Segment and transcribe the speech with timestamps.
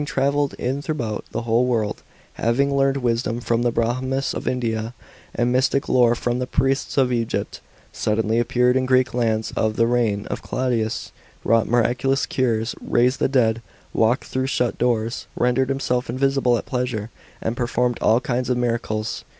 [0.01, 2.01] 5/7 travelled ihrougbout the whole world,
[2.33, 4.95] having learned wisdom from the Brahmins of India,
[5.35, 7.59] and mystic lore from the priests of Egypt,
[7.93, 11.11] suddenly appeared in Greek lands in the rei^n of Claudius,
[11.43, 13.61] wrought miraculous cures, raised the dead,
[13.93, 19.23] walked through shut doors, rendered himself invisible at pleasure, and performed all kinds of miracles.